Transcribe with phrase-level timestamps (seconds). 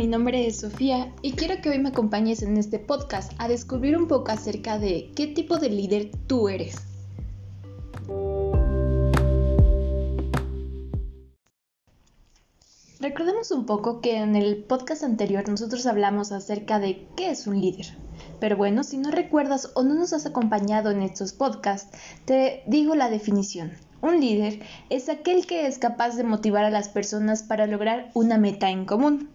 [0.00, 3.98] mi nombre es Sofía y quiero que hoy me acompañes en este podcast a descubrir
[3.98, 6.76] un poco acerca de qué tipo de líder tú eres.
[12.98, 17.60] Recordemos un poco que en el podcast anterior nosotros hablamos acerca de qué es un
[17.60, 17.88] líder.
[18.40, 22.94] Pero bueno, si no recuerdas o no nos has acompañado en estos podcasts, te digo
[22.94, 23.72] la definición.
[24.00, 28.38] Un líder es aquel que es capaz de motivar a las personas para lograr una
[28.38, 29.28] meta en común.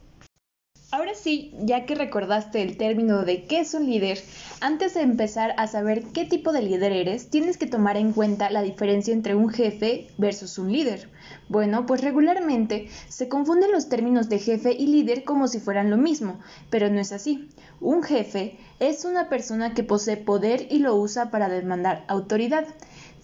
[1.15, 4.21] Ahora sí, ya que recordaste el término de qué es un líder,
[4.59, 8.49] antes de empezar a saber qué tipo de líder eres, tienes que tomar en cuenta
[8.49, 11.09] la diferencia entre un jefe versus un líder.
[11.47, 15.95] Bueno, pues regularmente se confunden los términos de jefe y líder como si fueran lo
[15.95, 16.37] mismo,
[16.69, 17.47] pero no es así.
[17.79, 22.65] Un jefe es una persona que posee poder y lo usa para demandar autoridad.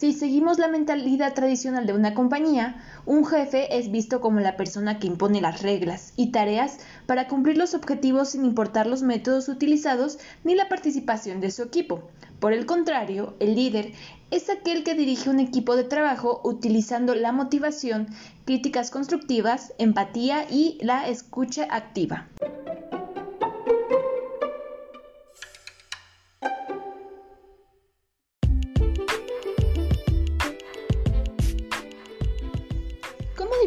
[0.02, 4.98] Si seguimos la mentalidad tradicional de una compañía, un jefe es visto como la persona
[4.98, 10.18] que impone las reglas y tareas para cumplir los objetivos sin importar los métodos utilizados
[10.44, 12.10] ni la participación de su equipo.
[12.40, 13.91] Por el contrario, el líder
[14.32, 18.07] es aquel que dirige un equipo de trabajo utilizando la motivación,
[18.46, 22.27] críticas constructivas, empatía y la escucha activa.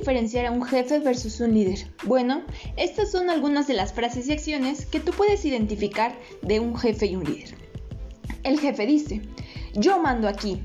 [0.05, 1.91] Diferenciar a un jefe versus un líder?
[2.05, 2.43] Bueno,
[2.77, 7.07] estas son algunas de las frases y acciones que tú puedes identificar de un jefe
[7.07, 7.55] y un líder.
[8.43, 9.23] El jefe dice,
[9.73, 10.61] yo mando aquí.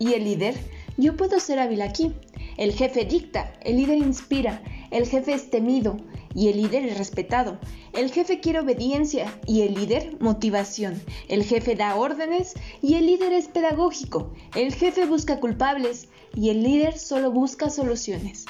[0.00, 0.56] Y el líder,
[0.96, 2.12] yo puedo ser hábil aquí.
[2.56, 4.60] El jefe dicta, el líder inspira,
[4.90, 5.96] el jefe es temido
[6.34, 7.60] y el líder es respetado.
[7.92, 11.00] El jefe quiere obediencia y el líder motivación.
[11.28, 14.32] El jefe da órdenes y el líder es pedagógico.
[14.56, 18.46] El jefe busca culpables y el líder solo busca soluciones.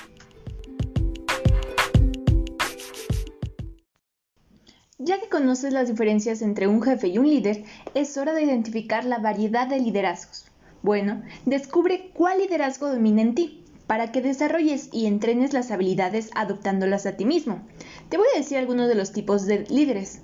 [5.02, 7.64] Ya que conoces las diferencias entre un jefe y un líder,
[7.94, 10.44] es hora de identificar la variedad de liderazgos.
[10.82, 17.06] Bueno, descubre cuál liderazgo domina en ti, para que desarrolles y entrenes las habilidades adoptándolas
[17.06, 17.62] a ti mismo.
[18.10, 20.20] Te voy a decir algunos de los tipos de líderes.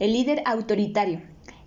[0.00, 1.22] El líder autoritario.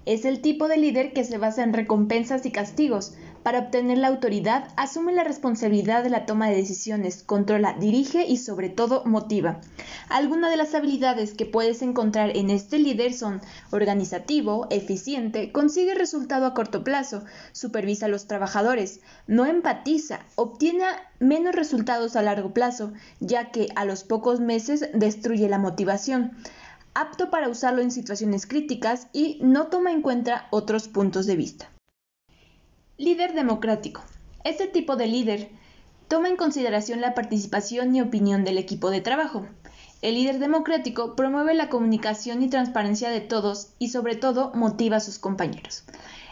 [0.05, 3.15] Es el tipo de líder que se basa en recompensas y castigos,
[3.45, 8.37] para obtener la autoridad, asume la responsabilidad de la toma de decisiones, controla, dirige y
[8.37, 9.61] sobre todo motiva.
[10.09, 16.47] Algunas de las habilidades que puedes encontrar en este líder son organizativo, eficiente, consigue resultado
[16.47, 20.85] a corto plazo, supervisa a los trabajadores, no empatiza, obtiene
[21.19, 26.31] menos resultados a largo plazo, ya que a los pocos meses destruye la motivación
[26.95, 31.74] apto para usarlo en situaciones críticas y no toma en cuenta otros puntos de vista.
[32.97, 34.01] Líder democrático.
[34.45, 35.49] Este tipo de líder
[36.07, 39.45] toma en consideración la participación y opinión del equipo de trabajo.
[40.01, 45.01] El líder democrático promueve la comunicación y transparencia de todos y sobre todo motiva a
[45.01, 45.83] sus compañeros.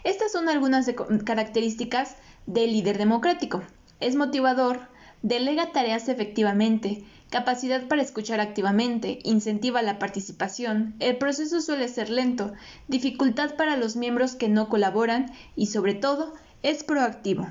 [0.05, 0.89] Estas son algunas
[1.25, 2.15] características
[2.45, 3.61] del líder democrático.
[3.99, 4.87] Es motivador,
[5.21, 12.53] delega tareas efectivamente, capacidad para escuchar activamente, incentiva la participación, el proceso suele ser lento,
[12.87, 17.45] dificultad para los miembros que no colaboran y sobre todo es proactivo.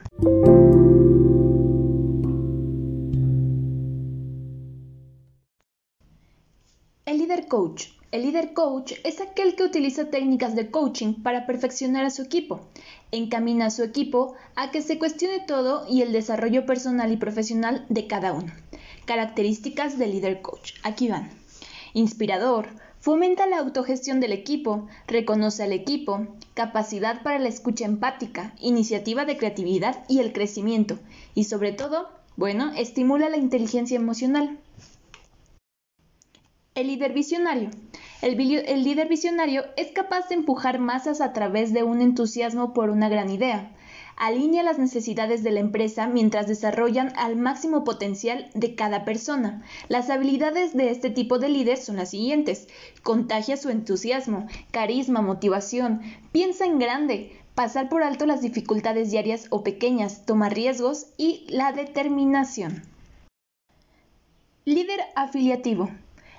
[7.05, 7.89] El líder coach.
[8.11, 12.61] El líder coach es aquel que utiliza técnicas de coaching para perfeccionar a su equipo.
[13.11, 17.85] Encamina a su equipo a que se cuestione todo y el desarrollo personal y profesional
[17.91, 18.53] de cada uno.
[19.05, 20.73] Características del líder coach.
[20.83, 21.31] Aquí van.
[21.95, 22.69] Inspirador,
[23.03, 29.37] Fomenta la autogestión del equipo, reconoce al equipo, capacidad para la escucha empática, iniciativa de
[29.37, 31.01] creatividad y el crecimiento,
[31.35, 34.57] y sobre todo, bueno, estimula la inteligencia emocional.
[36.77, 37.71] El líder visionario.
[38.21, 43.09] El, líder visionario es capaz de empujar masas a través de un entusiasmo por una
[43.09, 43.73] gran idea,
[44.17, 49.63] alinea las necesidades de la empresa mientras desarrollan al máximo potencial de cada persona.
[49.89, 52.69] Las habilidades de este tipo de líder son las siguientes.
[53.03, 56.01] Contagia su entusiasmo, carisma, motivación,
[56.33, 61.73] piensa en grande, pasar por alto las dificultades diarias o pequeñas, toma riesgos y la
[61.73, 62.83] determinación.
[64.65, 65.91] Líder afiliativo.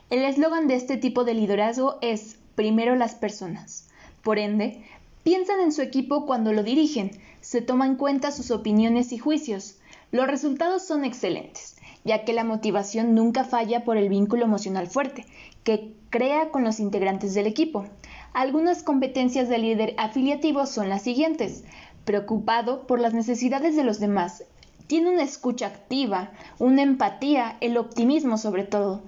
[0.09, 3.89] El eslogan de este tipo de liderazgo es primero las personas.
[4.21, 4.85] Por ende,
[5.23, 7.11] piensan en su equipo cuando lo dirigen,
[7.41, 9.77] se toman en cuenta sus opiniones y juicios.
[10.11, 15.25] Los resultados son excelentes, ya que la motivación nunca falla por el vínculo emocional fuerte
[15.63, 17.85] que crea con los integrantes del equipo.
[18.33, 21.63] Algunas competencias del líder afiliativo son las siguientes.
[22.05, 24.43] Preocupado por las necesidades de los demás.
[24.87, 29.01] Tiene una escucha activa, una empatía, el optimismo sobre todo.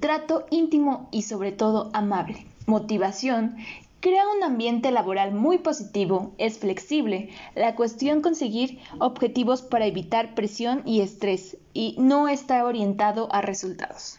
[0.00, 3.56] trato íntimo y sobre todo amable, motivación,
[4.00, 10.82] crea un ambiente laboral muy positivo, es flexible, la cuestión conseguir objetivos para evitar presión
[10.86, 14.18] y estrés y no está orientado a resultados.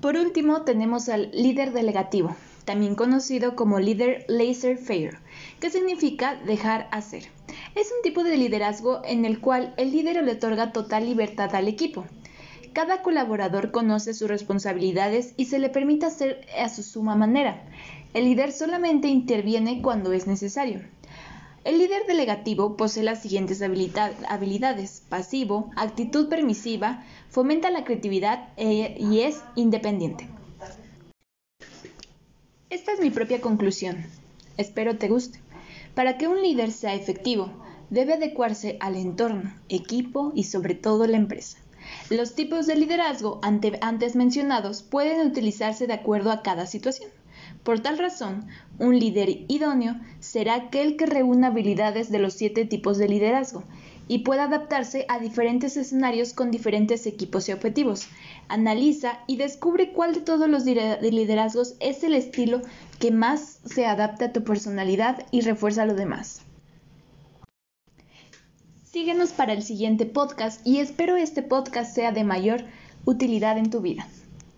[0.00, 5.18] Por último tenemos al líder delegativo, también conocido como líder laissez-faire,
[5.58, 7.24] que significa dejar hacer.
[7.74, 11.66] Es un tipo de liderazgo en el cual el líder le otorga total libertad al
[11.66, 12.04] equipo.
[12.76, 17.64] Cada colaborador conoce sus responsabilidades y se le permite hacer a su suma manera.
[18.12, 20.82] El líder solamente interviene cuando es necesario.
[21.64, 25.02] El líder delegativo posee las siguientes habilidades.
[25.08, 30.28] Pasivo, actitud permisiva, fomenta la creatividad e, y es independiente.
[32.68, 34.04] Esta es mi propia conclusión.
[34.58, 35.40] Espero te guste.
[35.94, 37.50] Para que un líder sea efectivo,
[37.88, 41.56] debe adecuarse al entorno, equipo y sobre todo la empresa.
[42.10, 47.10] Los tipos de liderazgo antes mencionados pueden utilizarse de acuerdo a cada situación.
[47.62, 48.46] Por tal razón,
[48.78, 53.64] un líder idóneo será aquel que reúna habilidades de los siete tipos de liderazgo
[54.08, 58.08] y pueda adaptarse a diferentes escenarios con diferentes equipos y objetivos.
[58.48, 62.62] Analiza y descubre cuál de todos los liderazgos es el estilo
[63.00, 66.45] que más se adapta a tu personalidad y refuerza lo demás.
[68.96, 72.64] Síguenos para el siguiente podcast y espero este podcast sea de mayor
[73.04, 74.08] utilidad en tu vida.